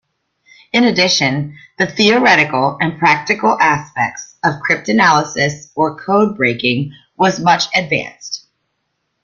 In 0.73 0.83
addition, 0.85 1.59
the 1.77 1.85
theoretical 1.85 2.75
and 2.81 2.97
practical 2.97 3.55
aspects 3.59 4.33
of 4.43 4.55
"cryptanalysis", 4.67 5.69
or 5.75 5.95
"codebreaking", 5.95 6.89
was 7.17 7.39
much 7.39 7.65
advanced. 7.75 8.47